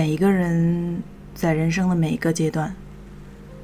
[0.00, 1.02] 每一个人
[1.34, 2.74] 在人生的每一个阶段，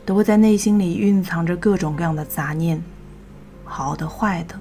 [0.05, 2.79] 都会在内心里蕴藏着各种各样的杂念，
[3.65, 4.55] 好的、坏的，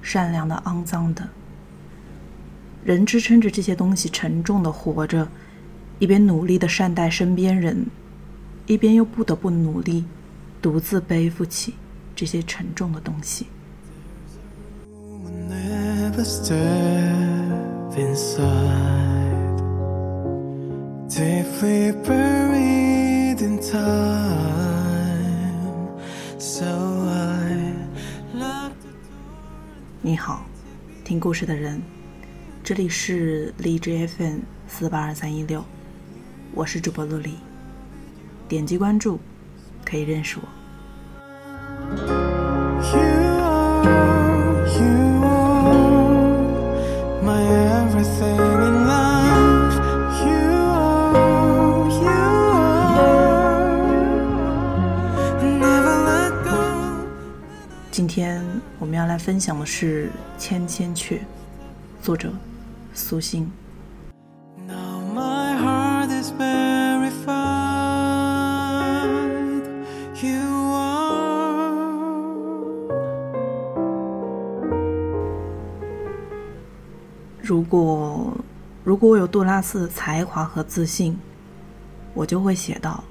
[0.00, 1.28] 善良的、肮脏的。
[2.84, 5.26] 人支撑着这些东西沉重的活着，
[5.98, 7.84] 一边努力的善待身边人，
[8.66, 10.04] 一边又不得不努力
[10.62, 11.74] 独自背负起
[12.14, 13.48] 这些沉重的东西。
[21.18, 24.90] If we buried in time
[26.38, 27.74] so i
[28.34, 29.12] love to do
[30.00, 30.46] 你好
[31.04, 31.82] 听故事的人
[32.64, 35.62] 这里是荔枝 fm 四八二三一六
[36.54, 37.34] 我是主播陆离
[38.48, 39.20] 点击关注
[39.84, 40.61] 可以认识我。
[59.02, 60.06] 要来分享的是
[60.38, 61.14] 《千千阙》，
[62.00, 62.32] 作者
[62.94, 63.50] 苏欣。
[77.40, 78.32] 如果
[78.84, 81.18] 如果我有杜拉斯的才华和自信，
[82.14, 83.02] 我就会写道：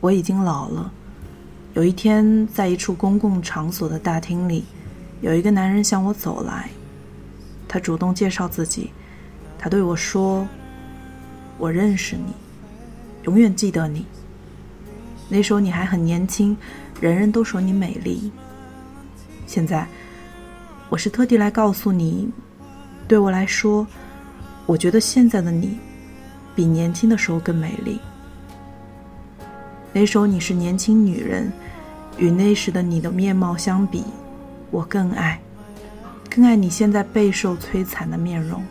[0.00, 0.90] 我已经老了。
[1.76, 4.64] 有一天，在一处公共场所的大厅里，
[5.20, 6.70] 有一个男人向我走来。
[7.68, 8.90] 他主动介绍自己，
[9.58, 10.48] 他对我说
[11.60, 12.32] ：“我认识你，
[13.24, 14.06] 永远记得你。
[15.28, 16.56] 那时候你还很年轻，
[16.98, 18.32] 人人都说你美丽。
[19.46, 19.86] 现在，
[20.88, 22.30] 我是特地来告诉你，
[23.06, 23.86] 对我来说，
[24.64, 25.78] 我觉得现在的你，
[26.54, 28.00] 比年轻的时候更美丽。
[29.92, 31.52] 那时候你是年轻女人。”
[32.18, 34.04] 与那时的你的面貌相比，
[34.70, 35.40] 我更爱，
[36.30, 38.62] 更爱你现在备受摧残的面容。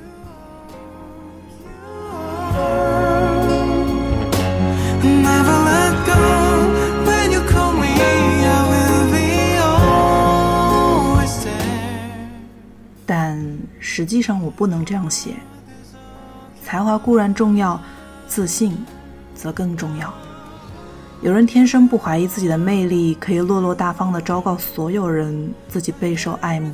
[13.08, 13.40] 但
[13.80, 15.36] 实际上，我不能这样写。
[16.64, 17.80] 才华固然重要，
[18.28, 18.76] 自信
[19.36, 20.12] 则更重要。
[21.26, 26.72] 有人天生不怀疑自己的魅力，可以落落大方的昭告所有人自己备受爱慕；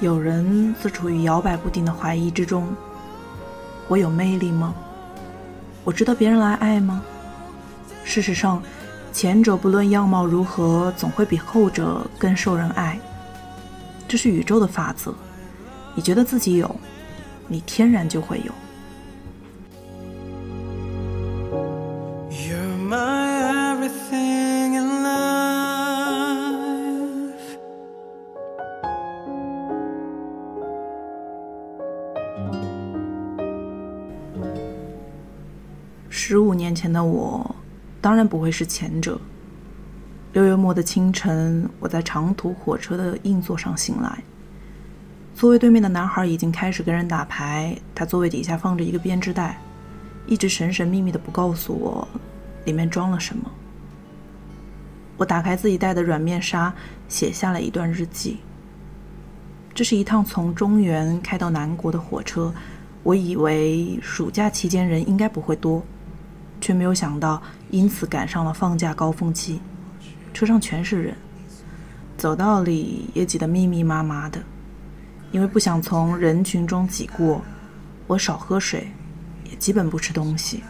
[0.00, 2.68] 有人则处于摇摆不定的怀疑之中：
[3.88, 4.74] 我有魅力吗？
[5.82, 7.02] 我值得别人来爱吗？
[8.04, 8.62] 事实上，
[9.14, 13.00] 前者不论样貌如何，总会比后者更受人爱。
[14.06, 15.14] 这是宇宙的法则。
[15.94, 16.76] 你觉得自己有，
[17.48, 18.52] 你天然就会有。
[36.80, 37.54] 前的我，
[38.00, 39.20] 当然不会是前者。
[40.32, 44.22] 六月末的清晨，我在长途火车的硬座上醒来，
[45.34, 49.60] 座位对面的男孩已经开始跟人打牌，他座位底下放着一个编织袋，
[50.26, 52.08] 一直神神秘秘的不告诉我
[52.64, 53.50] 里面装了什么。
[55.18, 56.72] 我打开自己带的软面纱，
[57.06, 58.38] 写下了一段日记。
[59.74, 62.54] 这是一趟从中原开到南国的火车，
[63.02, 65.84] 我以为暑假期间人应该不会多。
[66.60, 69.60] 却没有想到，因此赶上了放假高峰期，
[70.34, 71.16] 车上全是人，
[72.16, 74.42] 走道里也挤得密密麻麻的。
[75.32, 77.40] 因为不想从人群中挤过，
[78.06, 78.88] 我少喝水，
[79.48, 80.62] 也基本不吃东西。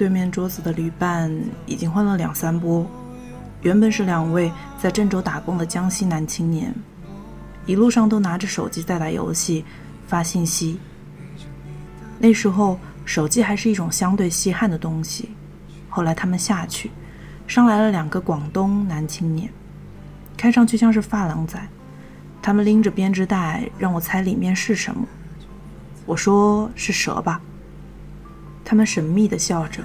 [0.00, 1.30] 对面桌子的旅伴
[1.66, 2.90] 已经换了两三波，
[3.60, 6.74] 原本是两位在郑州打工的江西男青年，
[7.66, 9.62] 一路上都拿着手机在打游戏、
[10.06, 10.80] 发信息。
[12.18, 15.28] 那时候手机还是一种相对稀罕的东西。
[15.90, 16.90] 后来他们下去，
[17.46, 19.52] 上来了两个广东男青年，
[20.34, 21.60] 看上去像是发廊仔。
[22.40, 25.06] 他们拎着编织袋，让我猜里面是什么。
[26.06, 27.38] 我说是蛇吧。
[28.64, 29.82] 他们神秘的笑着，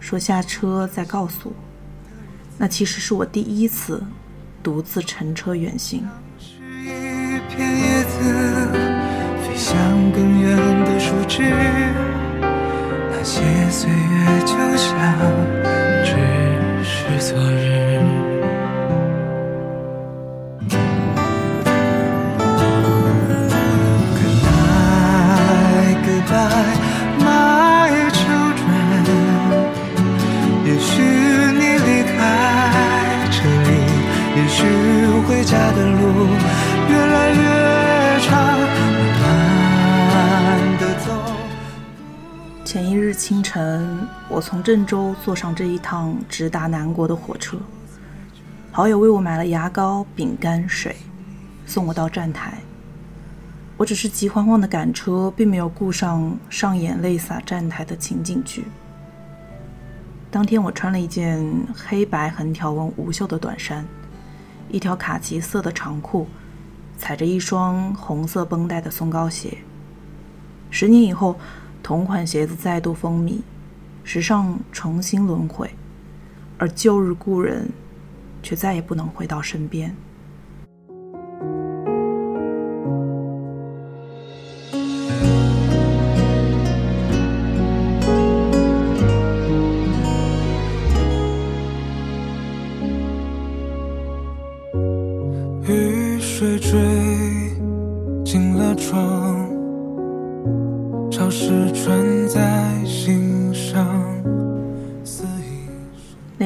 [0.00, 1.54] 说：“下车再告诉我。”
[2.58, 4.02] 那其实是我第一次
[4.62, 6.06] 独自乘车远行。
[6.38, 8.68] 是一片叶子
[9.42, 9.76] 飞向
[10.12, 11.42] 更远的树枝，
[13.10, 13.40] 那些
[13.70, 15.18] 岁月就像
[16.04, 16.10] 只
[16.84, 17.81] 是昨日。
[43.32, 47.56] 清晨，我从郑州坐上这一趟直达南国的火车。
[48.70, 50.94] 好友为我买了牙膏、饼干、水，
[51.64, 52.58] 送我到站台。
[53.78, 58.66] 我只是急慌慌的赶车，并没有顾上上演泪洒站台的情景剧。
[60.30, 61.42] 当天我穿了一件
[61.74, 63.82] 黑白横条纹无袖的短衫，
[64.68, 66.28] 一条卡其色的长裤，
[66.98, 69.56] 踩着一双红色绷带的松糕鞋。
[70.68, 71.36] 十年以后，
[71.82, 73.40] 同款鞋子再度风靡，
[74.04, 75.68] 时尚重新轮回，
[76.58, 77.68] 而旧日故人
[78.42, 79.94] 却再也不能回到身边。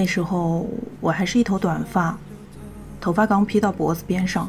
[0.06, 0.66] 时候
[1.00, 2.16] 我还是一头短发，
[3.00, 4.48] 头发刚披到脖子边上。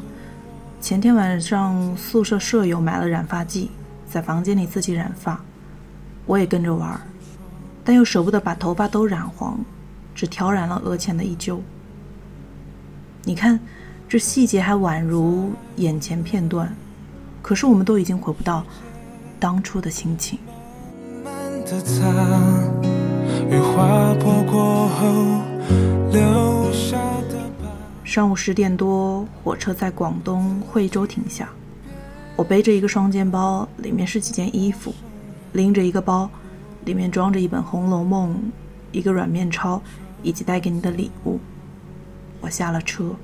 [0.80, 3.70] 前天晚上宿舍舍友买了染发剂，
[4.08, 5.40] 在房间里自己染发，
[6.24, 7.00] 我也跟着玩儿，
[7.82, 9.58] 但又舍不得把头发都染黄，
[10.14, 11.60] 只挑染了额前的一揪。
[13.24, 13.58] 你看，
[14.08, 16.72] 这细节还宛如眼前片段，
[17.42, 18.64] 可是我们都已经回不到
[19.40, 20.38] 当初的心情。
[21.24, 21.32] 慢
[21.64, 22.04] 的擦，
[23.50, 25.47] 雨划破过后。
[28.04, 31.48] 上午十点多，火车在广东惠州停下。
[32.34, 34.92] 我背着一个双肩包，里面是几件衣服；
[35.52, 36.28] 拎着一个包，
[36.84, 38.34] 里面装着一本《红楼梦》、
[38.90, 39.80] 一个软面钞
[40.22, 41.38] 以及带给你的礼物。
[42.40, 43.14] 我下了车，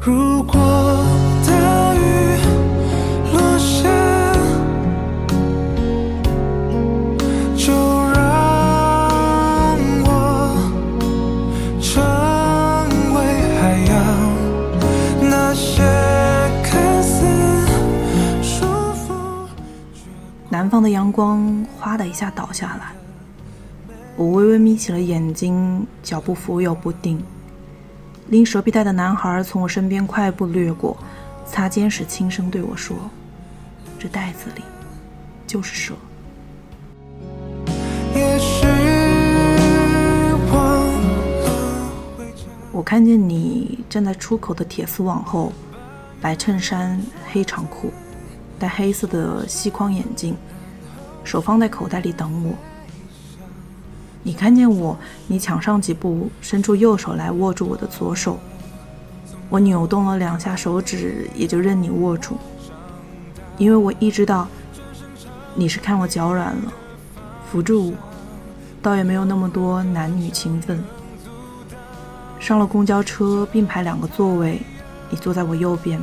[0.00, 0.57] 如果
[20.68, 22.92] 南方的阳光哗的一下倒下来，
[24.16, 27.24] 我微微眯起了眼睛，脚步浮游不定。
[28.26, 30.94] 拎蛇皮袋的男孩从我身边快步掠过，
[31.46, 32.94] 擦肩时轻声对我说
[33.98, 34.62] ：“这袋子里
[35.46, 35.94] 就是蛇。”
[42.70, 45.50] 我看见你站在出口的铁丝网后，
[46.20, 47.00] 白衬衫、
[47.32, 47.90] 黑长裤，
[48.58, 50.36] 戴黑色的细框眼镜，
[51.28, 52.54] 手放在口袋里等我。
[54.22, 58.38] 你看见我，你抢上几步，伸出右手来握住我的左手。
[59.50, 62.38] 我扭动了两下手指，也就任你握住，
[63.58, 64.48] 因为我意识到
[65.54, 66.72] 你是看我脚软了，
[67.50, 67.94] 扶住我，
[68.80, 70.82] 倒也没有那么多男女情分。
[72.40, 74.62] 上了公交车，并排两个座位，
[75.10, 76.02] 你坐在我右边。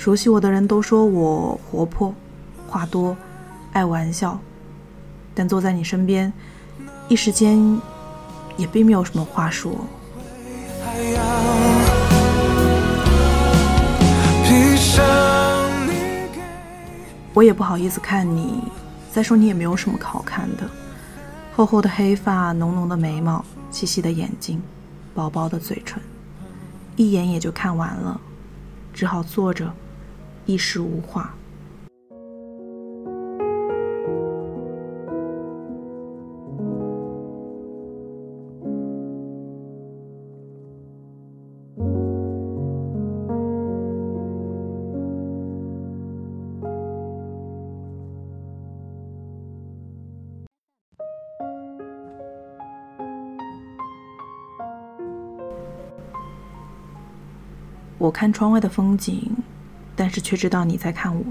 [0.00, 2.14] 熟悉我的人都说我活泼、
[2.66, 3.14] 话多、
[3.74, 4.40] 爱玩笑，
[5.34, 6.32] 但坐在你身边，
[7.06, 7.78] 一时间
[8.56, 9.72] 也并没有什么话说。
[17.34, 18.62] 我也不好意思看你，
[19.12, 20.66] 再说你也没有什么好看的，
[21.54, 24.62] 厚厚的黑发，浓浓的眉毛，细细的眼睛，
[25.14, 26.02] 薄薄的嘴唇，
[26.96, 28.18] 一眼也就看完了，
[28.94, 29.70] 只好坐着，
[30.50, 31.32] 一时无话。
[57.98, 59.30] 我看窗外的风景，
[60.00, 61.22] 但是却知道你在看我。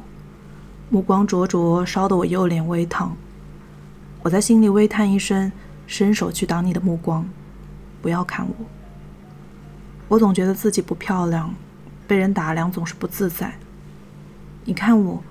[0.91, 3.17] 目光灼灼，烧得我右脸微烫。
[4.21, 5.51] 我在心里微叹一声，
[5.87, 7.27] 伸手去挡你的目光，
[7.99, 8.53] 不要看我。
[10.07, 11.51] 我总觉得自己不漂亮，
[12.07, 13.55] 被人打量总是不自在。
[14.65, 15.23] 你看我，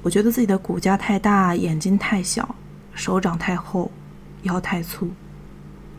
[0.00, 2.54] 我觉得自己的骨架太大，眼睛太小，
[2.94, 3.90] 手掌太厚，
[4.42, 5.10] 腰太粗，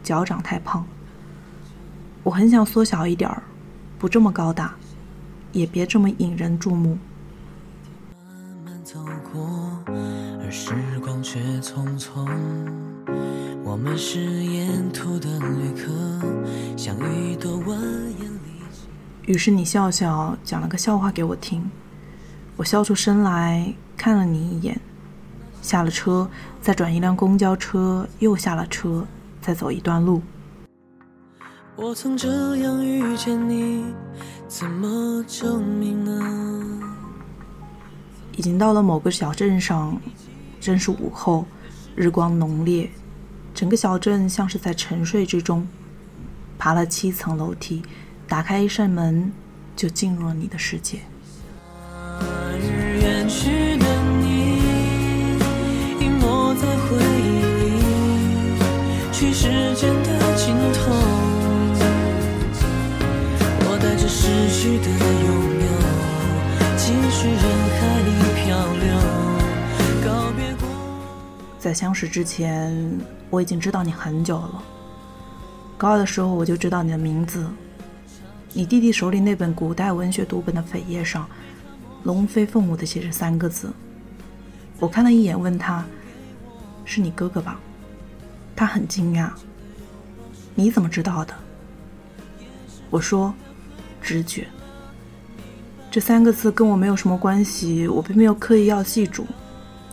[0.01, 0.87] 脚掌太胖。
[2.23, 3.43] 我很想缩小一点儿，
[3.99, 4.73] 不这么高大，
[5.55, 6.97] 也别这么引人注目。
[10.43, 12.27] 而时光却匆匆，
[13.63, 15.91] 我们是沿途的旅客。
[19.25, 21.71] 于是你笑笑讲了个笑话给我听，
[22.57, 24.79] 我笑出声来看了你一眼，
[25.63, 26.29] 下了车，
[26.61, 29.07] 再转一辆公交车，又下了车，
[29.41, 30.21] 再走一段路。
[31.75, 33.83] 我曾这样遇见你，
[34.47, 36.91] 怎么证明呢？
[38.37, 39.99] 已经到了某个小镇上，
[40.61, 41.45] 正是午后，
[41.95, 42.89] 日光浓烈，
[43.53, 45.67] 整个小镇像是在沉睡之中。
[46.57, 47.83] 爬了七层楼梯。
[48.27, 49.31] 打开一扇门，
[49.75, 50.99] 就进入了你的世界。
[71.59, 72.71] 在相识之前，
[73.31, 74.63] 我已经知道你很久了。
[75.77, 77.43] 高二的时候，我就知道你的名字。
[78.53, 81.27] 你弟弟手里那本古代文学读本的扉页上，
[82.03, 83.73] 龙飞凤舞的写着三个字。
[84.79, 85.83] 我看了一眼，问他
[86.85, 87.59] ：“是你哥哥吧？”
[88.55, 89.31] 他很惊讶
[90.53, 91.33] ：“你怎么知道的？”
[92.91, 93.33] 我说
[94.05, 94.47] ：“直觉。”
[95.89, 99.25] 这三个字跟我没有什么关系，我并没有刻意要记住，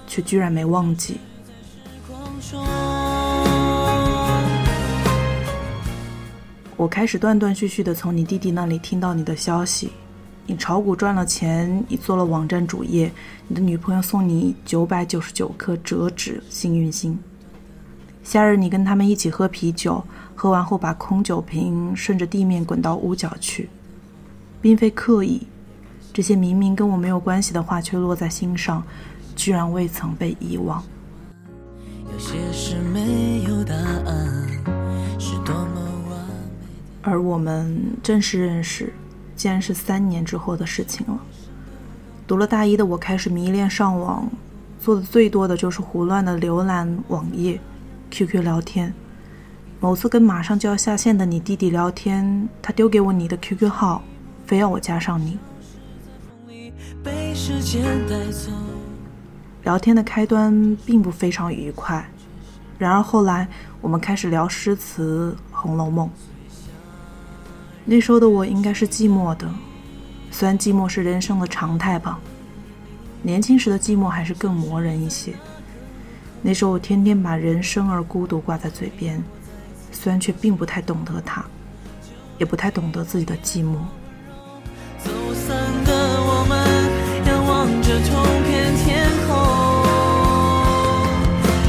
[0.06, 1.16] 却居然没忘记。
[6.76, 9.92] 我开始断断续续的从你弟弟那里听到你的消息，
[10.44, 13.12] 你炒股赚了钱，你做了网站主页，
[13.46, 17.16] 你的女朋友送你九百九十九颗折纸幸运星。
[18.24, 20.02] 夏日你跟他们一起喝啤酒，
[20.34, 23.70] 喝完后把空酒瓶顺着地面滚到屋角去，
[24.62, 25.46] 并非刻意，
[26.12, 28.82] 这些明明跟我没有关系的话却落在心上，
[29.36, 30.82] 居然未曾被遗忘。
[32.10, 34.48] 有些事没有答案，
[35.18, 35.82] 是多么。
[37.04, 38.92] 而我们正式认识，
[39.34, 41.18] 竟然是三年之后的事情了。
[42.28, 44.30] 读了大一的我开始迷恋上网，
[44.78, 47.58] 做的最多的就是胡乱的浏览网页、
[48.12, 48.94] QQ 聊天。
[49.80, 54.00] 某次跟马上就要下线的你弟弟聊天，他丢给我你的 QQ 号，
[54.52, 55.38] 非要我加上你。
[59.62, 62.06] 聊天的开端并不非常愉快，
[62.76, 63.48] 然而后来
[63.80, 66.06] 我们开始聊诗词《红楼梦》。
[67.86, 69.48] 那时候的我应该是寂寞的，
[70.30, 72.20] 虽然寂寞是人生的常态吧。
[73.22, 75.32] 年轻时的寂寞还是更磨人一些。
[76.42, 79.24] 那时候我天天把人生而孤独挂在嘴边，
[79.90, 81.42] 虽然却并不太懂得它，
[82.36, 83.78] 也不太懂得自己的寂寞。
[85.04, 85.48] 走散
[85.84, 85.90] 的
[86.24, 86.52] 我们，
[87.26, 87.50] 仰望
[87.82, 88.10] 着同
[88.46, 88.50] 片
[88.84, 88.86] 天
[89.26, 89.30] 空，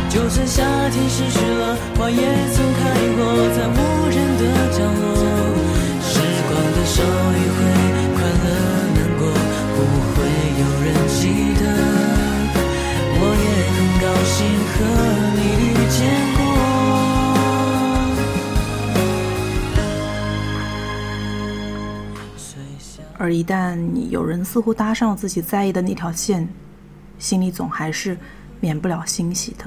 [0.10, 2.18] 就算夏天失去了花，也
[2.54, 2.82] 曾开
[3.18, 3.20] 过
[3.56, 3.78] 在无
[4.10, 5.04] 人的角落。
[6.86, 7.83] 少一回快乐
[23.24, 26.46] 而一旦有人似乎搭上了自己在意的那条线，
[27.18, 28.18] 心里总还是
[28.60, 29.64] 免不了欣喜的。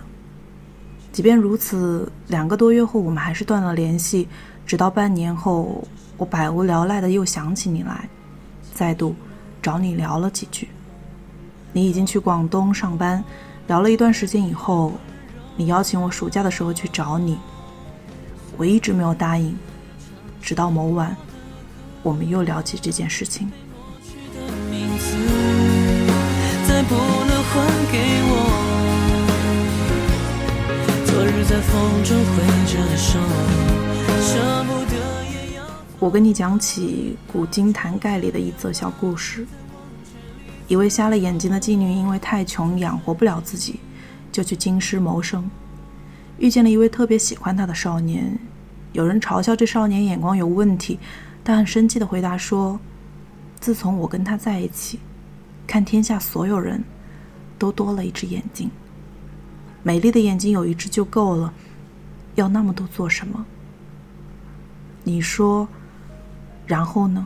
[1.10, 4.28] 即便如此，两个多月后我们还是断了联系，
[4.66, 5.82] 直到半年后。
[6.18, 8.06] 我百无聊赖的又想起你来，
[8.74, 9.14] 再度
[9.62, 10.68] 找你聊了几句。
[11.72, 13.24] 你已经去广东上班，
[13.66, 14.92] 聊了一段时间以后，
[15.56, 17.38] 你邀请我暑假的时候去找你。
[18.58, 19.56] 我一直没有答应，
[20.42, 21.16] 直到某晚，
[22.06, 23.50] 我们又聊起这件事情。
[35.98, 39.44] 我跟你讲起古今坛盖里的一则小故事。
[40.68, 43.80] 一位瞎了眼睛的妓女，因为太穷养活不了自己，
[44.30, 45.50] 就去京师谋生。
[46.38, 48.38] 遇见了一位特别喜欢她的少年，
[48.92, 51.00] 有人嘲笑这少年眼光有问题，
[51.46, 52.80] 他很生气的回答说
[53.60, 54.98] ：“自从我跟他在一起，
[55.64, 56.82] 看天下所有人
[57.56, 58.68] 都多了一只眼睛。
[59.84, 61.54] 美丽的眼睛有一只就够了，
[62.34, 63.46] 要那么多做什么？
[65.04, 65.68] 你说，
[66.66, 67.24] 然后呢？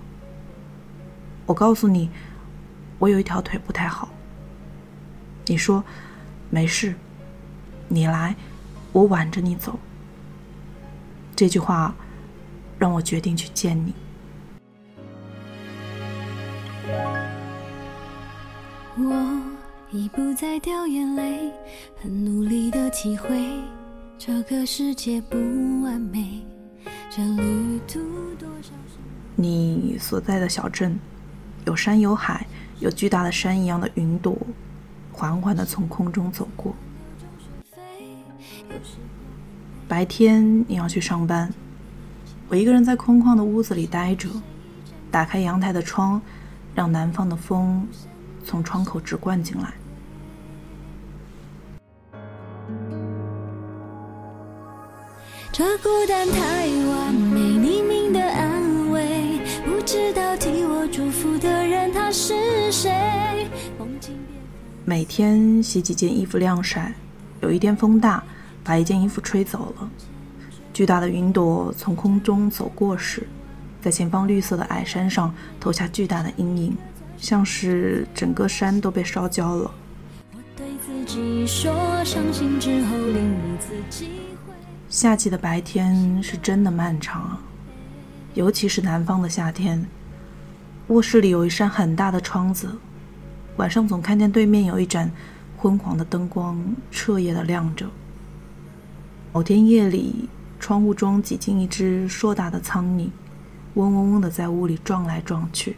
[1.47, 2.11] 我告诉你，
[2.99, 4.11] 我有一条腿不太好。
[5.47, 5.83] 你说，
[6.51, 6.95] 没事，
[7.89, 8.37] 你来，
[8.93, 9.79] 我挽着你走。
[11.35, 11.95] 这句话
[12.79, 13.95] 让我决定去见你。
[19.07, 19.41] 我
[19.91, 21.53] 已不再掉眼泪，
[22.01, 23.61] 很努力的体会
[24.19, 25.37] 这个世界不
[25.83, 26.45] 完美。
[27.09, 27.99] 这旅途
[28.39, 28.71] 多少
[29.35, 30.99] 你所在的小镇，
[31.65, 32.47] 有山有海，
[32.79, 34.37] 有巨大的山一样的云朵，
[35.13, 36.75] 缓缓的从空中走过。
[39.89, 41.53] 白天你要去上班，
[42.49, 44.29] 我一个人在空旷的屋子里待着，
[45.11, 46.21] 打开阳台的窗，
[46.75, 47.87] 让南方的风
[48.45, 49.73] 从窗口直灌进来。
[55.53, 63.49] 这孤单太完美，匿名的安慰，不知道替我祝福的人他是谁。
[64.85, 66.95] 每天洗几件衣服晾晒，
[67.43, 68.23] 有一天风大，
[68.65, 69.91] 把一件衣服吹走了。
[70.73, 73.27] 巨大的云朵从空中走过时，
[73.83, 76.77] 在前方绿色的矮山上投下巨大的阴影，
[77.21, 79.71] 像是整个山都被烧焦了。
[80.57, 81.73] 对自己说，
[82.05, 84.07] 伤心之后另一次机
[84.47, 84.55] 会。
[84.89, 87.41] 夏季的白天是真的漫长啊，
[88.35, 89.87] 尤其是南方的夏天。
[90.89, 92.69] 卧室里有一扇很大的窗子，
[93.57, 95.11] 晚上总看见对面有一盏
[95.57, 96.59] 昏黄的灯光
[96.91, 97.87] 彻夜的亮着。
[99.33, 103.09] 某天夜里，窗户中挤进一只硕大的苍蝇，
[103.75, 105.77] 嗡嗡嗡的在屋里撞来撞去。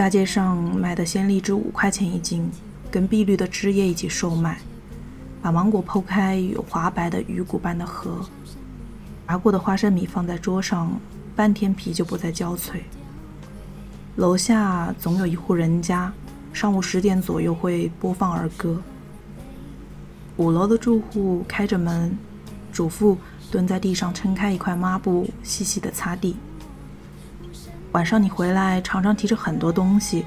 [0.00, 2.50] 大街上卖的鲜荔枝五块钱一斤，
[2.90, 4.58] 跟碧绿的枝叶一起售卖。
[5.42, 8.26] 把芒果剖开，有滑白的鱼骨般的核。
[9.28, 10.90] 炸过的花生米放在桌上，
[11.36, 12.82] 半天皮就不再焦脆。
[14.16, 16.10] 楼下总有一户人家，
[16.50, 18.80] 上午十点左右会播放儿歌。
[20.38, 22.16] 五楼的住户开着门，
[22.72, 23.18] 主妇
[23.50, 26.36] 蹲在地上撑开一块抹布，细细的擦地。
[27.92, 30.24] 晚上你回来，常常提着很多东西：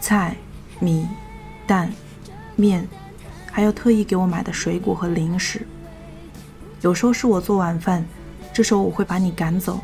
[0.00, 0.36] 菜、
[0.78, 1.06] 米、
[1.66, 1.90] 蛋、
[2.56, 2.86] 面。
[3.52, 5.66] 还有特意给我买的水果和零食。
[6.82, 8.04] 有时候是我做晚饭，
[8.52, 9.80] 这时候我会把你赶走，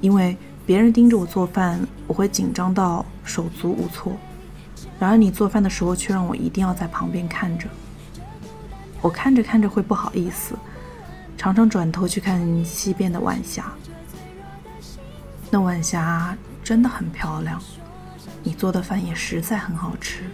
[0.00, 4.12] 因为别人盯着我做饭，我会紧张到手足无措。
[4.98, 7.68] 然而你做饭的时候，却让我一定要在旁边看着。
[9.00, 10.56] 我看着看着会不好意思，
[11.38, 13.72] 常常转头去看西边的晚霞。
[15.50, 17.60] 那晚霞真的很漂亮，
[18.42, 20.24] 你做的饭也实在很好吃。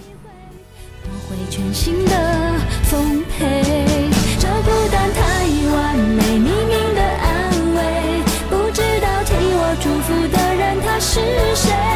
[1.05, 5.45] 我会全心的奉陪，这孤单太
[5.77, 11.21] 完美，匿名的安慰，不知道替我祝福的人他是
[11.55, 11.92] 谁。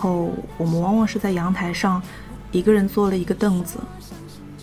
[0.00, 2.02] 后，我们往往是在阳台上，
[2.50, 3.78] 一个人坐了一个凳子。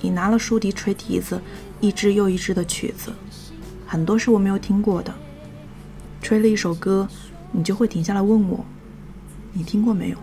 [0.02, 1.40] 你拿了竖笛吹笛子，
[1.80, 3.12] 一支又一支的曲子，
[3.86, 5.14] 很多是我没有听过的。
[6.22, 7.08] 吹了一首歌，
[7.52, 8.66] 你就会停下来问我
[9.54, 10.18] ：“你听过没有？”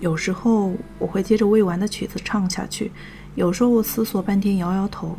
[0.00, 2.90] 有时候我会接着未完的曲子唱下去，
[3.36, 5.16] 有时候我思索半天摇摇头，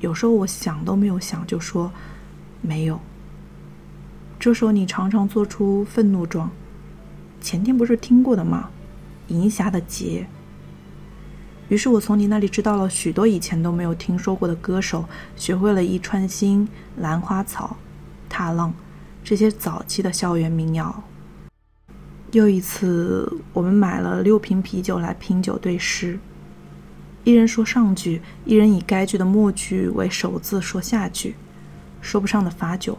[0.00, 1.90] 有时候我想都没有想就说
[2.60, 2.98] ：“没有。”
[4.38, 6.50] 这时候你常常做出愤怒状
[7.44, 8.70] ：“前天不是听过的吗？”
[9.28, 10.26] 银霞的劫。
[11.68, 15.04] 于是我从你那里知道了许多以前都没有听说过的歌手，
[15.36, 17.76] 学会了一串星、兰花草、
[18.30, 18.72] 踏浪
[19.22, 21.04] 这些早期的校园民谣。
[22.32, 26.18] 又一次，我们买了六瓶啤酒来拼酒对诗，
[27.24, 31.34] 一人说上句，一人以该句的末句为首字说下句，
[32.00, 32.98] 说不上的罚酒。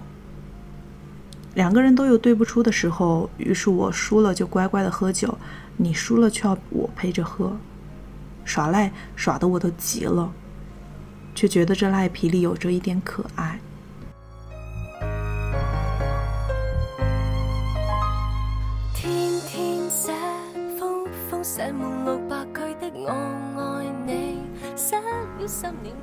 [1.55, 5.37] 两个人都有对不出的时候，于是我输了就乖乖的喝酒，
[5.77, 7.55] 你输了却要我陪着喝。
[8.43, 10.31] 耍赖耍的我都急了，
[11.33, 13.57] 却觉得这赖皮里有着一点可爱。
[18.93, 20.11] 天天写
[20.77, 23.09] 封封写满六百句的我
[23.57, 24.39] 爱你，
[24.75, 25.95] 写了十年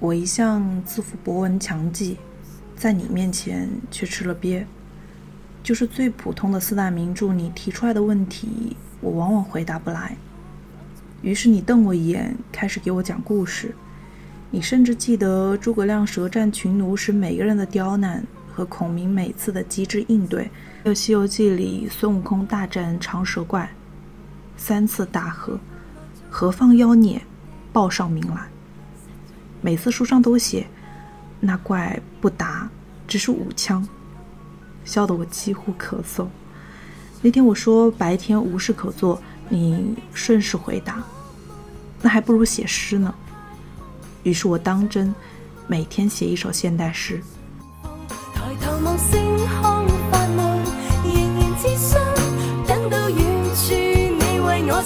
[0.00, 2.16] 我一向自负博闻强记，
[2.82, 4.64] 在你面前却吃了瘪。
[5.62, 10.16] 就是最普通的四大名著，你提出来的问题，我往往回答不来。
[11.22, 13.72] 于是你瞪我一眼，开始给我讲故事。
[14.50, 20.50] 你甚至记得诸葛亮舌战群儒时每个人的刁难，和孔明每次的机智应对，
[20.82, 23.70] 还有《西游记》里孙悟空大战长蛇怪，
[24.56, 25.56] 三次大喝，
[26.28, 27.22] 何方妖孽，
[27.72, 28.48] 报上名来。
[29.60, 30.66] 每次书上都写，
[31.44, 32.70] 那怪不打，
[33.08, 33.86] 只是五枪，
[34.84, 36.24] 笑得我几乎咳嗽。
[37.20, 41.02] 那天我说白天无事可做，你顺势回答，
[42.00, 43.12] 那还不如写诗呢。
[44.22, 45.12] 于是我当真，
[45.66, 47.20] 每天写一首现代诗。
[48.32, 49.20] 抬头望星
[49.60, 50.62] 空发梦，
[51.04, 51.98] 仍然自信，
[52.68, 53.18] 等到远
[53.56, 54.80] 处你为我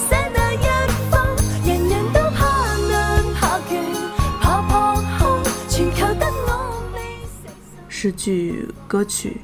[8.07, 8.13] 心。
[8.13, 9.41] 诗句、歌曲、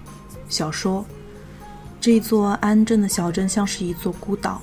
[0.47, 1.04] 小说，
[1.99, 4.62] 这座安镇的小镇像是一座孤岛，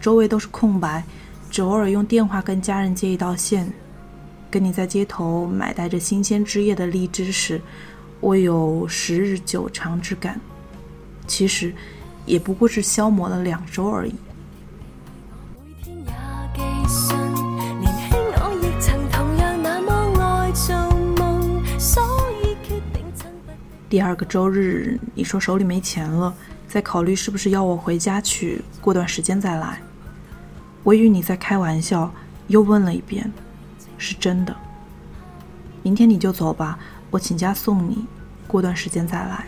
[0.00, 1.04] 周围都是空白，
[1.50, 3.70] 只偶尔用电话跟家人接一道线。
[4.50, 7.60] 跟你在街头买带着新鲜枝叶的荔枝时，
[8.20, 10.40] 我有十日久长之感。
[11.26, 11.74] 其实，
[12.24, 14.14] 也不过是消磨了两周而已。
[23.88, 26.34] 第二个周日，你说手里没钱了，
[26.68, 29.80] 在考虑是不是要我回家去，过段时间再来。
[30.82, 32.12] 我以为你在开玩笑，
[32.48, 33.32] 又问了一遍。
[33.96, 34.54] 是真的。
[35.82, 36.78] 明天你就走吧，
[37.10, 38.04] 我请假送你，
[38.46, 39.46] 过段时间再来。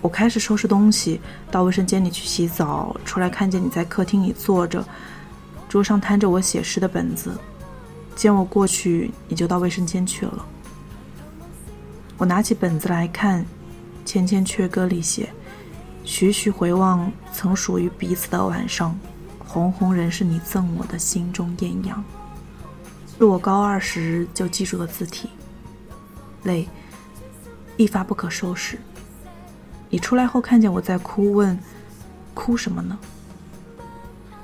[0.00, 1.20] 我开始收拾东西，
[1.50, 3.28] 到卫生间里去洗澡，出来。
[3.28, 4.86] 看见你在客厅里坐着，
[5.68, 7.36] 桌上摊着我写诗的本子。
[8.14, 10.46] 见我过去，你就到卫生间去了。
[12.18, 13.42] 我拿起本子来看，
[14.06, 15.28] 《千千阙歌》里写
[16.02, 18.98] ：“徐徐回望，曾属于彼此的晚上，
[19.38, 22.02] 红红仍是你赠我的心中艳阳。”
[23.18, 25.28] 是我高二时就记住的字体，
[26.44, 26.66] 泪
[27.76, 28.78] 一发不可收拾。
[29.90, 31.58] 你出来后看见我在哭，问
[32.32, 32.98] 哭什么呢？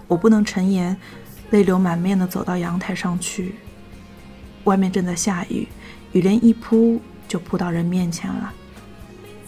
[0.09, 0.95] 我不能沉言，
[1.51, 3.55] 泪流满面的走到阳台上去。
[4.65, 5.67] 外面正在下雨，
[6.13, 7.01] 雨帘一扑
[7.33, 8.53] 就扑到人面前了。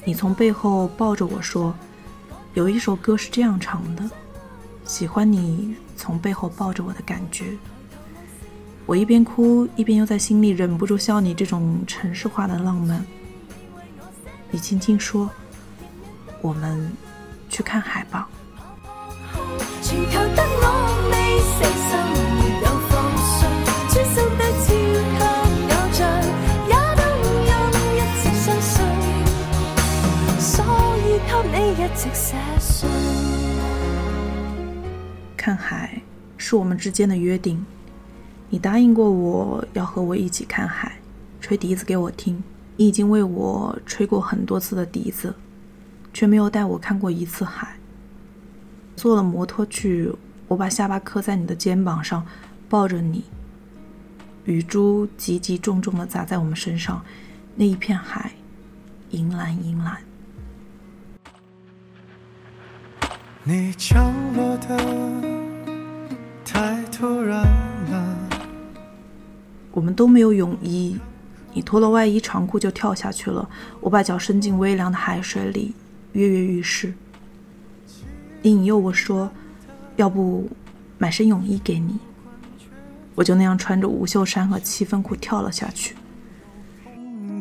[0.07, 1.75] 你从背后抱着我说
[2.55, 4.11] ：“有一首歌是这样唱的，
[4.87, 7.45] 喜欢你从背后抱着我的感觉。”
[8.87, 13.05] 我一边哭一边又在心里忍不住笑你这种城市化的浪漫。
[14.51, 15.31] 你轻轻说
[16.41, 16.91] ：“我们
[17.51, 18.27] 去看海吧。”
[19.85, 21.39] 全靠得我未
[35.45, 36.01] 看海
[36.39, 37.63] 是我们之间的约定。
[38.49, 40.97] 你答应过我要和我一起看海，
[41.39, 42.43] 吹笛子给我听。
[42.79, 45.35] 你已经为我吹过很多次的笛子，
[46.15, 47.77] 却没有带我看过一次海。
[48.97, 50.11] 坐了摩托去，
[50.49, 52.25] 我把下巴磕在你的肩膀上，
[52.71, 53.25] 抱着你。
[54.47, 57.05] 雨珠急急重重的砸在我们身上，
[57.55, 58.33] 那一片海，
[59.11, 59.99] 银蓝银蓝。
[63.47, 64.75] 你降落的
[66.47, 67.43] 太突然
[67.91, 68.17] 了。
[69.71, 70.97] 我们都没有泳衣，
[71.53, 73.47] 你脱了外衣长裤就跳下去了。
[73.81, 75.75] 我把脚伸进微凉的海水里，
[76.13, 76.95] 跃跃欲试。
[78.41, 79.31] 你引诱我说
[79.97, 80.49] ：“要不
[80.97, 81.99] 买身泳衣给你。”
[83.15, 85.95] 我就那样穿着无袖衫和七分裤跳了下去。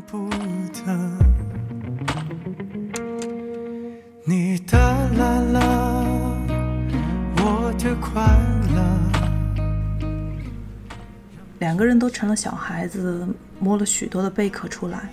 [0.06, 0.30] 不
[0.86, 1.13] 得，
[7.96, 8.22] 快
[8.76, 9.00] 乐。
[11.60, 13.28] 两个人都成了小孩子，
[13.60, 15.10] 摸了许多的贝壳出来，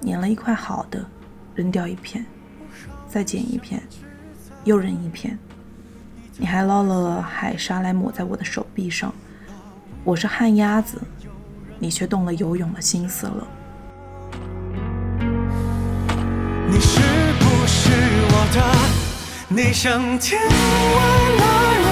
[0.00, 1.04] 捻了一块好的，
[1.54, 2.24] 扔掉一片，
[3.08, 3.82] 再捡一片，
[4.64, 5.38] 又扔一片。
[6.36, 9.14] 你还捞了海沙来抹在我的手臂上。
[10.02, 11.00] 我是旱鸭子，
[11.78, 13.46] 你却动了游泳的心思了。
[16.66, 17.00] 你是
[17.38, 17.90] 不是
[18.30, 18.60] 我的？
[19.48, 20.48] 你像天外
[21.38, 21.83] 来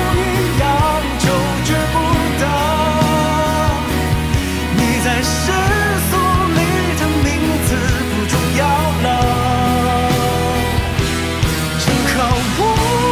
[5.22, 5.52] 世
[6.10, 6.12] 俗
[6.54, 6.60] 里
[6.98, 7.26] 的名
[7.64, 7.68] 字
[8.10, 8.60] 不重要
[9.02, 9.06] 了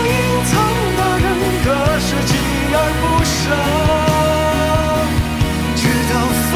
[0.06, 0.12] 隐
[0.44, 0.52] 藏
[0.96, 1.26] 的人
[1.64, 1.66] 格
[2.00, 2.30] 是锲
[2.72, 3.38] 而不舍
[5.76, 6.12] 直到
[6.48, 6.50] 蜂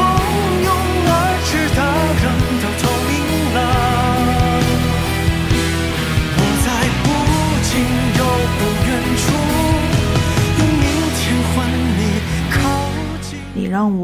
[0.63, 0.67] 拥
[1.07, 1.09] 而
[1.45, 1.79] 至的
[2.21, 2.23] 人
[2.61, 3.13] 都透明
[3.55, 3.57] 了
[6.37, 6.67] 我在
[8.17, 8.21] 又
[8.57, 8.87] 不远
[9.21, 9.23] 处
[10.59, 10.83] 用明
[11.15, 11.21] 天
[11.53, 11.55] 换
[11.97, 11.99] 你
[12.51, 12.55] 靠
[13.21, 14.03] 近你让我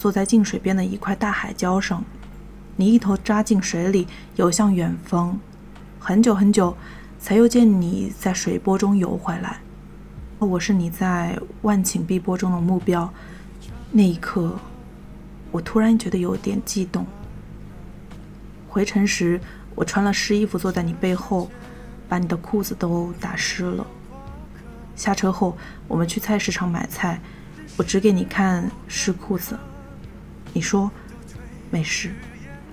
[0.00, 2.02] 坐在净水边的一块大海礁上，
[2.74, 5.38] 你一头扎进水里，游向远方，
[5.98, 6.74] 很久很久，
[7.18, 9.60] 才又见你在水波中游回来。
[10.38, 13.12] 我是你在万顷碧波中的目标。
[13.90, 14.58] 那一刻，
[15.50, 17.06] 我突然觉得有点悸动。
[18.70, 19.38] 回程时，
[19.74, 21.50] 我穿了湿衣服坐在你背后，
[22.08, 23.86] 把你的裤子都打湿了。
[24.96, 27.20] 下车后，我们去菜市场买菜，
[27.76, 29.58] 我指给你看湿裤子。
[30.52, 30.90] 你说
[31.70, 32.12] 没事。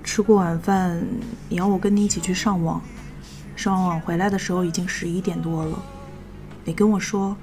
[0.03, 1.01] 吃过晚饭，
[1.49, 2.81] 你要我跟你一起去上网。
[3.55, 5.83] 上完网回来的时候已经十一点多了。
[6.63, 7.35] 你跟我说。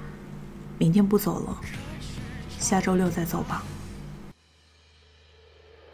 [0.77, 1.57] 明天不走了，
[2.59, 3.63] 下周六再走吧。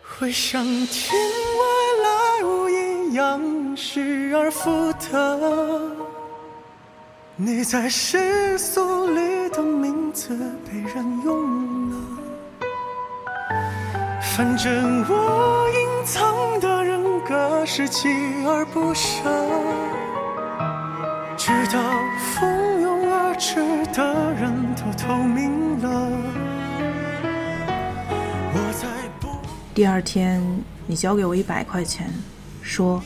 [0.02, 1.64] 会像天外
[2.04, 5.96] 来物一样失而复得，
[7.36, 12.21] 你在世俗里的名字被人用了，
[14.34, 19.30] 反正我隐藏的人格是锲而不舍，
[21.36, 21.82] 直到
[22.17, 23.62] 蜂拥而至。
[23.94, 26.12] 的人都透明了。
[29.76, 30.41] 第二天，
[30.88, 32.10] 你交给我一百块钱，
[32.62, 33.04] 说：“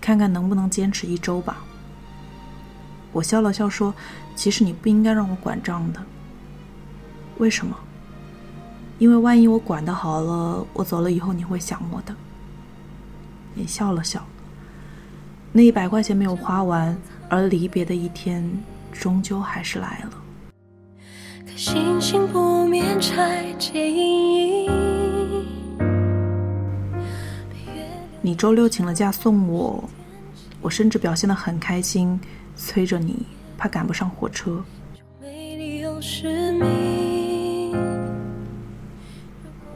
[0.00, 1.64] 看看能不能坚持一周吧。”
[3.10, 3.92] 我笑了笑说
[4.36, 6.00] ：“其实你不应该让我管账的。
[7.38, 7.76] 为什么？
[9.00, 12.14] 因为万一我管的好了，我走了以后你会想我的。”
[13.54, 14.24] 你笑了笑。
[15.50, 16.96] 那一百块钱没有花完，
[17.28, 18.48] 而离别的一天。
[18.92, 20.10] 终究还是来了。
[28.20, 29.88] 你周六请了假送我，
[30.60, 32.20] 我甚至表现得很开心，
[32.56, 33.24] 催着你，
[33.56, 34.62] 怕赶不上火车。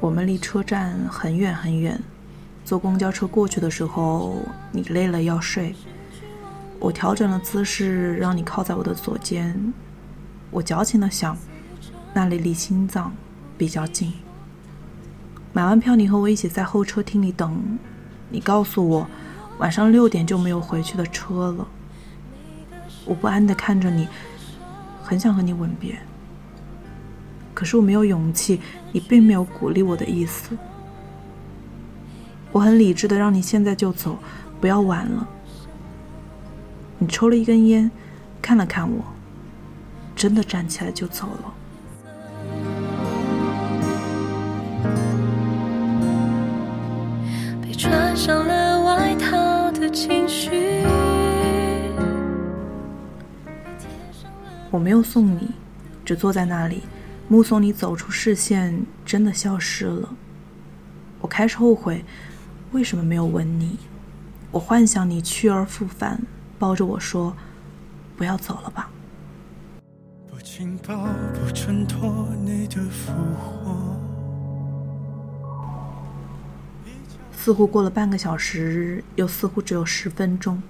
[0.04, 1.98] 我们离车站很远很远，
[2.62, 4.36] 坐公交车过去的时候，
[4.70, 5.74] 你累了要睡。
[6.78, 9.72] 我调整了姿势，让你靠在我的左肩。
[10.50, 11.34] 我矫情的想，
[12.12, 13.14] 那里离心脏
[13.56, 14.12] 比较近。
[15.54, 17.78] 买完票，你和我一起在候车厅里等。
[18.28, 19.06] 你告诉我，
[19.56, 21.66] 晚上六点就没有回去的车了。
[23.06, 24.06] 我不安的看着你，
[25.02, 25.98] 很想和你吻别，
[27.64, 28.60] 可是我没有勇气。
[28.92, 30.54] 你并没有鼓励我的意思。
[32.52, 34.18] 我很理智的让你现在就走，
[34.60, 35.26] 不要晚了。
[36.98, 37.90] 你抽了一根烟，
[38.42, 39.02] 看了看我，
[40.14, 41.54] 真的站起来就走了。
[47.62, 50.84] 被穿上了外套的情绪。
[54.70, 55.50] 我没有送你，
[56.04, 56.82] 只坐在那里，
[57.34, 60.14] 目送你走出视线，真的消失了。
[61.20, 62.04] 我开始后悔，
[62.70, 63.76] 为什么没有吻你？
[64.52, 66.22] 我幻想你去而复返。
[66.60, 67.34] 抱着我说
[68.16, 68.88] ：“不要走了吧。”
[77.32, 80.62] 似乎过了半个小时，又似乎只有十分钟，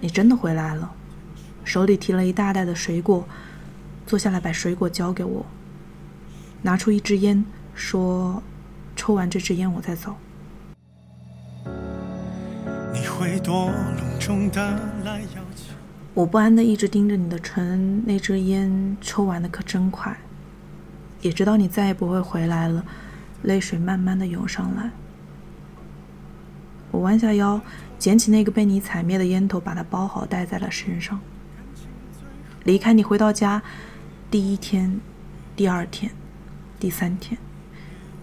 [0.00, 0.90] 你真的回来了，
[1.64, 3.28] 手里提了一大袋的水果，
[4.06, 5.44] 坐下来把水果交给我，
[6.66, 7.44] 拿出一支烟，
[7.76, 8.42] 说
[8.96, 10.16] ：“抽完这支烟我再走。”
[12.92, 14.60] 你会多隆重的
[15.04, 15.72] 来邀请
[16.12, 20.18] 我不安的一直盯着你的唇，那支烟抽完的可真快。
[21.20, 22.84] 也知道你再也不会回来了，
[23.44, 24.90] 泪水慢慢的涌上来。
[26.90, 27.60] 我弯下腰，
[27.96, 31.20] 捡起那个被你踩灭的烟头，把它包好带在了身上。
[32.64, 33.62] 离开你回到家，
[34.28, 35.00] 第一天，
[35.54, 36.10] 第二天，
[36.78, 37.38] 第三天，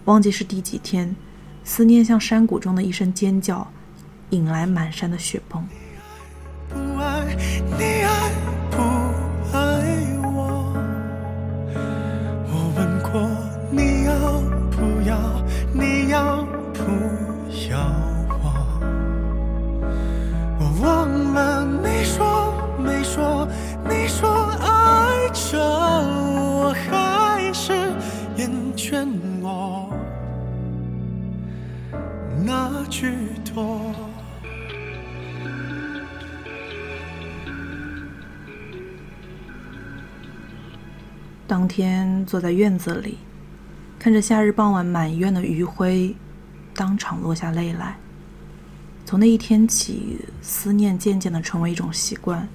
[0.04, 1.14] 忘记是第几天，
[1.64, 3.70] 思念像山谷中的一声尖叫。
[4.30, 5.64] 引来满山的雪崩。
[42.34, 43.18] 坐在院子里，
[43.96, 46.12] 看着夏日傍晚满院的余晖，
[46.74, 47.96] 当场落下泪来。
[49.06, 52.48] 从那一天起，思念渐渐的成为一种习惯，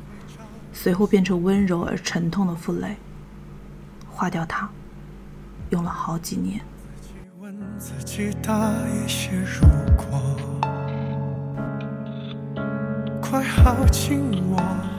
[0.74, 2.98] 随后变成温柔而沉痛的负累。
[4.10, 4.70] 化掉它，
[5.70, 6.60] 用了好几年。
[7.78, 9.66] 自己大一些，如
[9.96, 10.22] 果
[13.22, 14.20] 快好亲
[14.52, 14.99] 我。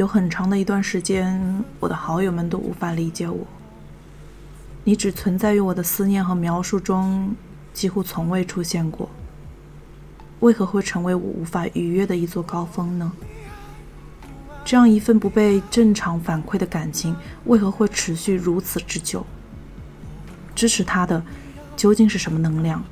[0.00, 3.46] 有很长的一段时间，我的好友们都无法理解我。
[4.82, 7.36] 你只存在于我的思念和描述中，
[7.74, 9.10] 几乎从未出现过。
[10.38, 13.12] 为何会成为我无法逾越的一座高峰呢？
[14.64, 19.26] 这样一份不被正常反馈的感情，为何会持续如此之久？
[20.54, 21.22] 支持他的
[21.76, 22.82] 究竟是什么能量？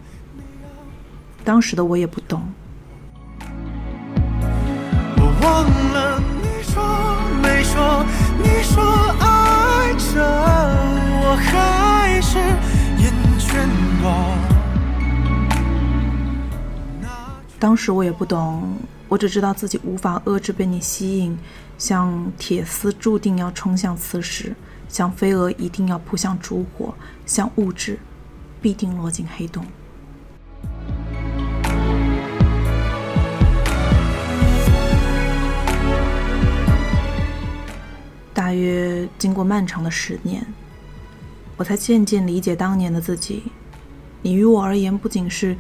[1.43, 2.43] 当时的我也不懂。
[17.61, 21.37] 当时我也不懂，我只知道自己无法遏制被你吸引，
[21.77, 24.55] 像铁丝注定要冲向磁石，
[24.89, 26.95] 像飞蛾一定要扑向烛火，
[27.27, 27.99] 像物质
[28.63, 29.67] 必定落进黑洞。
[38.33, 40.47] 大约经过漫长的十年，
[41.57, 43.43] 我才渐渐理解当年的自己。
[44.23, 45.57] 你于我而言，不仅是……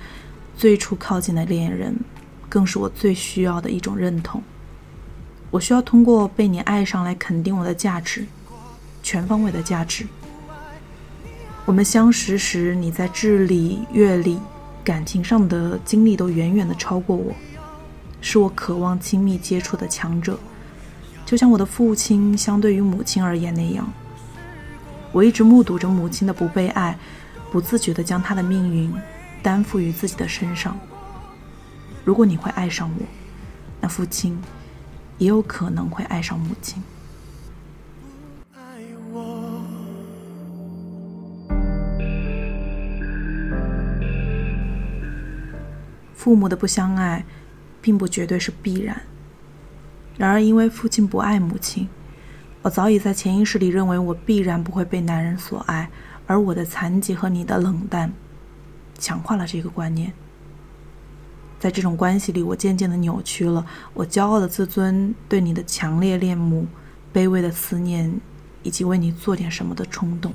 [0.58, 1.96] 最初靠近的恋人，
[2.48, 4.42] 更是我最需要的一种认同。
[5.52, 8.26] 我需要通过被你爱上来肯定我的价值，
[9.00, 10.04] 全方位的价值。
[11.64, 14.40] 我们相识时，你在智力、阅历、
[14.82, 17.32] 感情上的经历都远远的超过我，
[18.20, 20.36] 是我渴望亲密接触的强者。
[21.24, 23.88] 就像我的父亲相对于母亲而言那样，
[25.12, 26.98] 我一直目睹着母亲的不被爱，
[27.52, 28.92] 不自觉的将她的命运。
[29.48, 30.78] 担负于自己的身上。
[32.04, 33.06] 如果你会爱上我，
[33.80, 34.38] 那父亲
[35.16, 36.82] 也有可能会爱上母亲。
[46.14, 47.24] 父母的不相爱，
[47.80, 49.00] 并不绝对是必然。
[50.18, 51.88] 然而，因为父亲不爱母亲，
[52.60, 55.88] 我早已在潜意识里认为我必然不会被男人所爱，
[56.26, 58.12] 而我的残疾和你的冷淡。
[58.98, 60.12] 强化了这个观念，
[61.60, 66.66] 在这种关系里，我渐渐的扭曲了我骄傲的自尊，对你的强烈恋慕、
[67.14, 68.12] 卑微的思念，
[68.64, 70.34] 以及为你做点什么的冲动。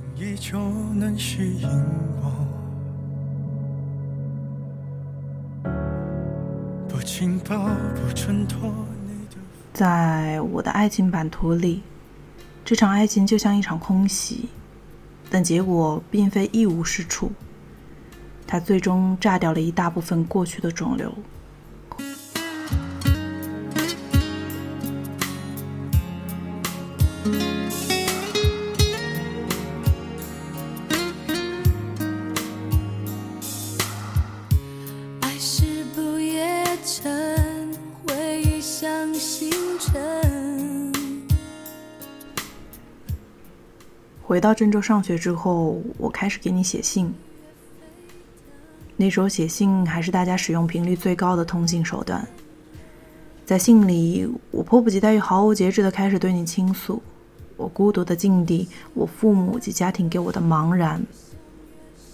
[9.73, 11.81] 在我的爱情版图里，
[12.63, 14.47] 这场爱情就像一场空袭，
[15.29, 17.31] 但结果并非一无是处。
[18.45, 21.11] 它最终炸掉了一大部分过去的肿瘤。
[35.21, 37.73] 爱是不夜城，
[38.05, 40.93] 回忆像星辰。
[44.21, 47.13] 回到郑州上学之后，我开始给你写信。
[48.95, 52.25] 那时候写信还是大家使用频率最高的通信手段。
[53.45, 57.01] 在信里，我迫不及待又毫无节制地开始对你倾诉
[57.57, 61.03] 我孤独的境地，我父母及家庭给我的茫然，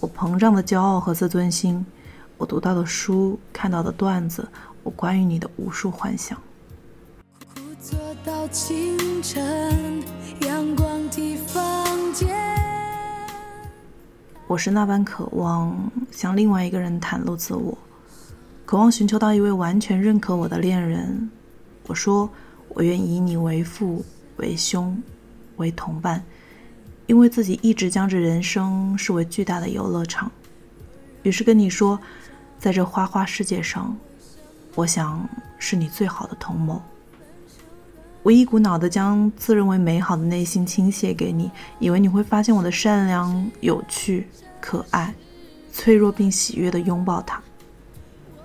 [0.00, 1.84] 我膨胀的骄傲和自尊心，
[2.36, 4.48] 我读到的书、看到的段子，
[4.82, 6.36] 我关于你的无数幻想。
[7.80, 10.02] 坐到清晨，
[10.40, 11.79] 阳光替房。
[14.50, 15.78] 我是那般渴望
[16.10, 17.78] 向另外一个人袒露自我，
[18.66, 21.30] 渴望寻求到一位完全认可我的恋人。
[21.86, 22.28] 我说，
[22.70, 24.04] 我愿以你为父、
[24.38, 25.00] 为兄、
[25.58, 26.24] 为同伴，
[27.06, 30.28] 因为自己一直将这人生视为巨大的游乐场。
[31.22, 31.96] 于是跟你说，
[32.58, 33.96] 在这花花世界上，
[34.74, 35.28] 我想
[35.60, 36.82] 是你最好的同谋。
[38.22, 44.26] 我一股脑的将自认为美好的内心倾泻给你，以为你会发现我的善良、有趣、
[44.60, 45.14] 可爱、
[45.72, 47.40] 脆弱并喜悦的拥抱他。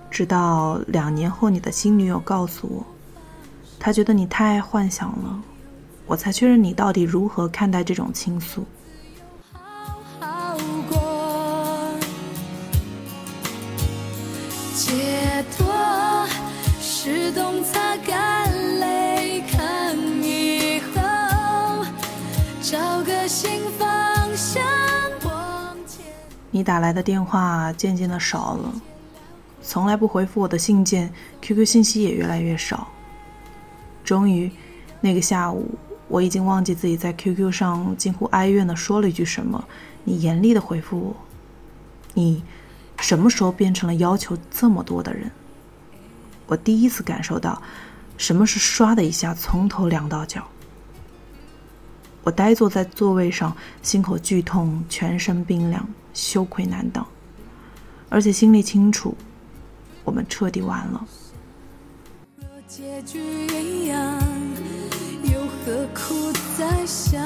[0.10, 2.86] 直到两年后，你的新女友告诉我，
[3.80, 5.42] 她觉得你太爱幻想了，
[6.06, 8.66] 我才确认你到底如何看待这种倾诉。
[14.74, 16.28] 解脱
[16.80, 18.46] 是懂擦干。
[26.56, 28.74] 你打来的电话渐渐的少了，
[29.62, 32.88] 从来不回复我的信件，QQ 信息也越来越少。
[34.06, 34.50] 终于，
[35.02, 35.70] 那个下午，
[36.08, 39.62] 我已经忘记自己在 QQ 上近乎哀怨的说了一句什么，
[40.06, 41.16] 你严厉的回复我
[42.16, 42.42] ：“你
[43.02, 45.30] 什么时候变成了要求这么多的人？
[46.48, 47.62] 我第一次感受到
[48.16, 50.48] 什么是唰的一下从头凉到脚。
[52.26, 57.06] 我呆坐在座位上，心口剧痛，全身冰凉，羞愧难当，
[58.10, 59.16] 而且心里清楚，
[60.04, 61.06] 我们彻底完了。
[62.68, 64.20] 结局一样，
[65.24, 67.22] 又何苦再想？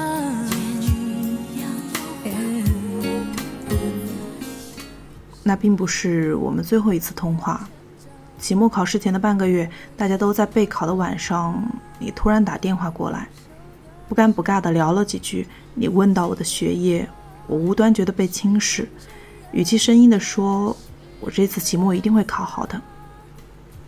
[5.42, 7.70] 那并不是我们最后一次通话。
[8.38, 11.64] 期末考试前的半个月，大家都在备考的晚上，
[12.00, 13.30] 你突然打电话过来，
[14.10, 15.48] 不尴不尬的聊了几句。
[15.76, 17.08] 你问到我的学业，
[17.48, 18.90] 我无端觉得被轻视，
[19.54, 20.76] 语气生硬的说
[21.22, 22.82] ：“我这次期末一定会考好的。”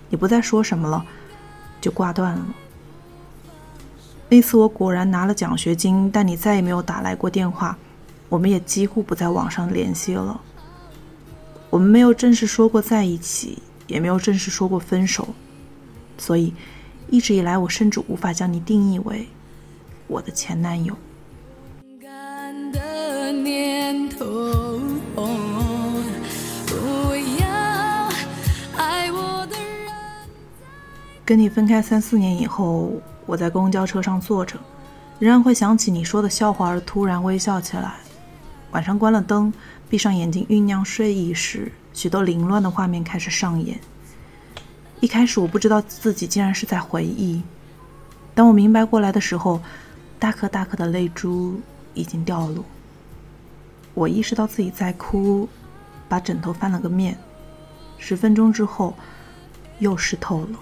[0.10, 1.04] 你不再说什么了，
[1.82, 2.46] 就挂断了。
[4.30, 7.78] 那次我果然拿了奖学金，但你再也没有打来过电话，
[8.30, 10.40] 我们也几乎不在网上联系了。
[11.70, 13.58] 我们没有正式说过在一起。
[13.88, 15.28] 也没有正式说过分手，
[16.18, 16.54] 所以
[17.10, 19.28] 一直以来，我甚至无法将你定义为
[20.12, 20.94] 我的前男友。
[31.24, 32.92] 跟你分开三四年以后，
[33.26, 34.58] 我在公交车上坐着，
[35.18, 37.94] 仍然会想起你说的笑话而突然微笑起来。
[38.72, 39.54] 晚上关了灯，
[39.90, 41.72] 闭上眼睛酝酿睡意时。
[41.94, 43.80] 许多凌乱的画面开始上演。
[45.00, 47.42] 一开始我不知道自己竟然是在回忆，
[48.36, 49.62] 当我明白过来的时候，
[50.22, 51.60] 大颗大颗的泪珠
[51.96, 52.64] 已经掉落。
[53.96, 55.50] 我意识到自己在哭，
[56.08, 57.18] 把枕头翻了个面。
[57.98, 58.94] 十分钟之后，
[59.80, 60.60] 又湿透了。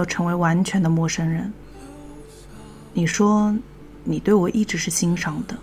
[0.00, 1.52] 有成为完全的陌生人。
[2.92, 3.54] 你说
[4.02, 5.56] 你对我一直是欣赏的，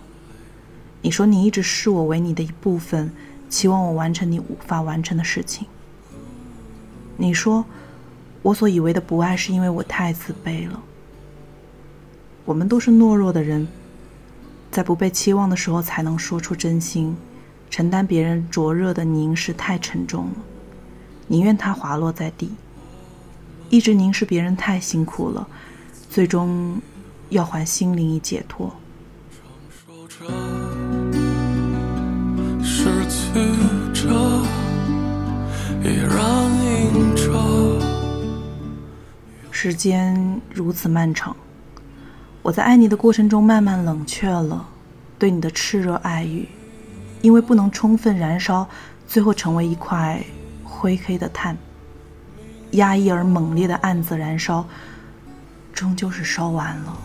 [1.02, 3.12] 你说你一直视我为你的一部分，
[3.50, 5.66] 期望我完成你无法完成的事情。
[7.16, 7.64] 你说
[8.42, 10.80] 我所以为的不爱是因为我太自卑了。
[12.44, 13.66] 我们都是懦弱的人，
[14.70, 17.14] 在不被期望的时候才能说出真心，
[17.68, 20.34] 承担别人灼热的凝视太沉重了，
[21.26, 22.52] 宁愿它滑落在地。
[23.70, 25.46] 一直凝视别人太辛苦了，
[26.08, 26.80] 最终
[27.28, 28.74] 要还心灵以解脱。
[32.62, 33.40] 失去
[33.92, 34.08] 着，
[35.82, 36.16] 依然
[36.94, 37.78] 迎着。
[39.50, 41.36] 时间如此漫长，
[42.42, 44.66] 我在爱你的过程中慢慢冷却了
[45.18, 46.48] 对你的炽热爱欲，
[47.20, 48.66] 因为不能充分燃烧，
[49.06, 50.24] 最后成为一块
[50.64, 51.54] 灰黑的炭。
[52.72, 54.64] 压抑而猛烈的暗自燃烧，
[55.72, 56.96] 终究是烧完了。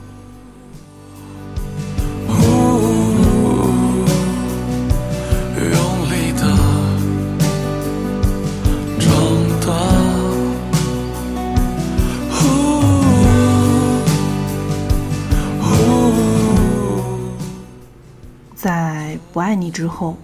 [18.55, 20.15] 在不爱你之后，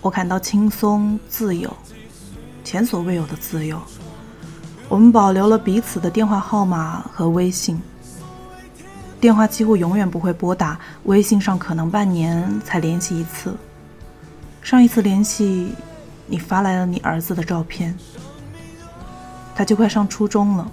[0.00, 1.76] 我感到轻松自由，
[2.62, 3.76] 前所未有的自由。
[4.88, 7.80] 我们保留了彼此的电话号码和微信，
[9.20, 13.56] 电话几乎永远不会拨打，微信上可能半年才联系一次。
[14.62, 15.74] 上一次联系，
[16.26, 17.96] 你发来了你儿子的照片，
[19.54, 20.70] 他就快上初中了，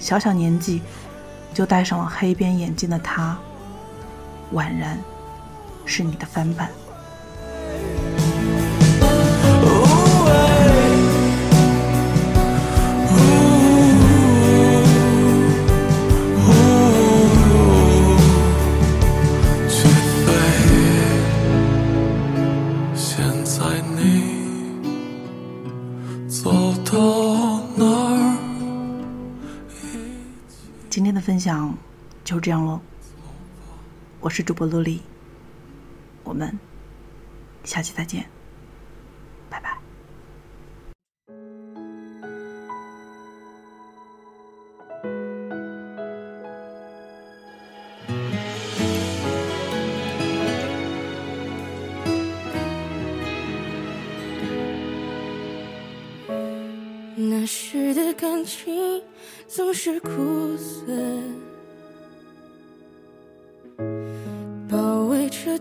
[0.00, 0.80] 小小年纪
[1.52, 3.36] 就戴上了黑边眼镜的他，
[4.54, 4.98] 宛然
[5.84, 6.70] 是你的翻版。
[31.38, 31.72] 分享
[32.24, 32.80] 就是这样喽，
[34.18, 35.00] 我是主播露丽，
[36.24, 36.58] 我们
[37.62, 38.28] 下期再见，
[39.48, 39.78] 拜拜。
[57.14, 59.00] 那时的感情
[59.46, 60.27] 总是苦。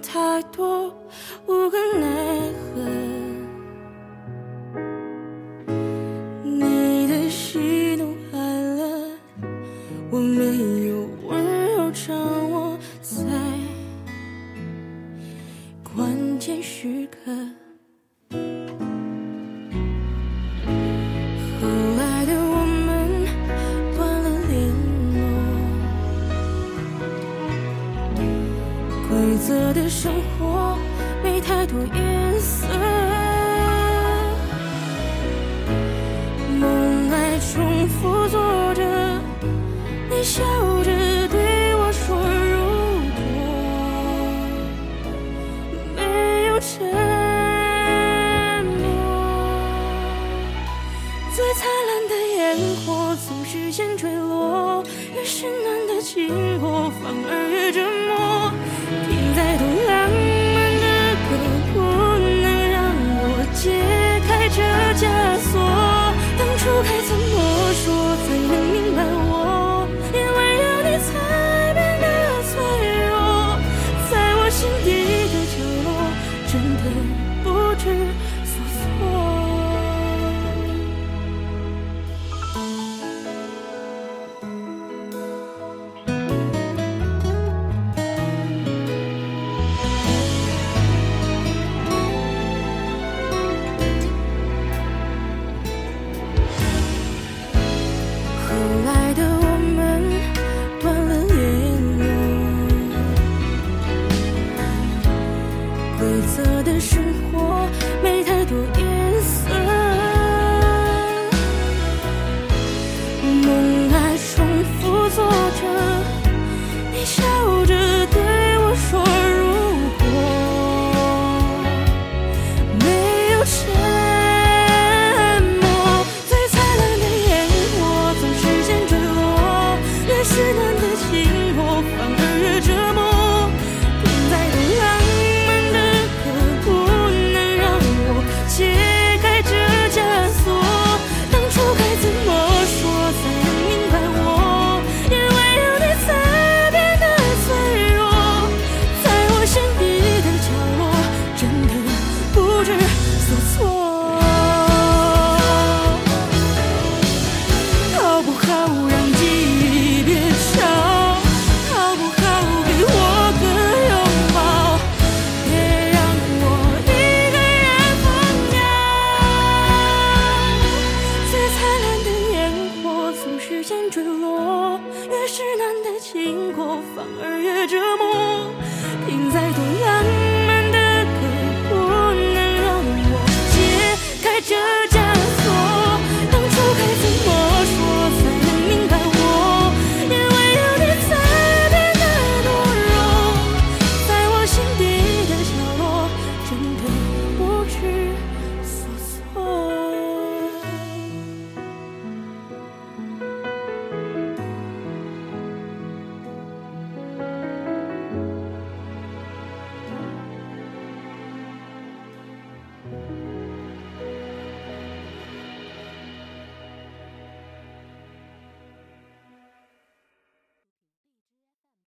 [0.08, 0.90] 太多